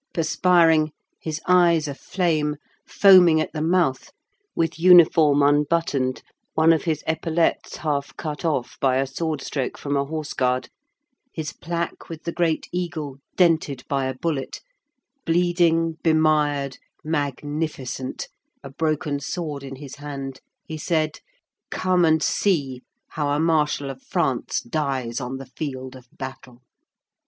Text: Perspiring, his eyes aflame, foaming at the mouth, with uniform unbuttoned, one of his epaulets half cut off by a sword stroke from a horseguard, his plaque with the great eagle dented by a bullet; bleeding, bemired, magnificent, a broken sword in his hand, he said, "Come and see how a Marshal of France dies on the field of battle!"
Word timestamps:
Perspiring, 0.15 0.93
his 1.19 1.39
eyes 1.47 1.87
aflame, 1.87 2.55
foaming 2.87 3.39
at 3.39 3.53
the 3.53 3.61
mouth, 3.61 4.09
with 4.55 4.79
uniform 4.79 5.43
unbuttoned, 5.43 6.23
one 6.55 6.73
of 6.73 6.85
his 6.85 7.03
epaulets 7.05 7.75
half 7.77 8.17
cut 8.17 8.43
off 8.43 8.79
by 8.79 8.97
a 8.97 9.05
sword 9.05 9.41
stroke 9.43 9.77
from 9.77 9.95
a 9.95 10.03
horseguard, 10.05 10.69
his 11.31 11.53
plaque 11.53 12.09
with 12.09 12.23
the 12.23 12.31
great 12.31 12.67
eagle 12.71 13.17
dented 13.35 13.83
by 13.87 14.05
a 14.07 14.15
bullet; 14.15 14.61
bleeding, 15.23 15.99
bemired, 16.03 16.79
magnificent, 17.03 18.27
a 18.63 18.71
broken 18.71 19.19
sword 19.19 19.61
in 19.61 19.75
his 19.75 19.97
hand, 19.97 20.39
he 20.65 20.79
said, 20.79 21.19
"Come 21.69 22.05
and 22.05 22.23
see 22.23 22.81
how 23.09 23.29
a 23.29 23.39
Marshal 23.39 23.91
of 23.91 24.01
France 24.01 24.61
dies 24.61 25.21
on 25.21 25.37
the 25.37 25.45
field 25.45 25.95
of 25.95 26.07
battle!" 26.11 26.63